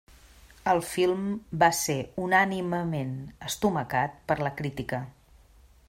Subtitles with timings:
[0.71, 1.27] El film
[1.63, 3.13] va ser unànimement
[3.51, 5.03] estomacat per la crítica.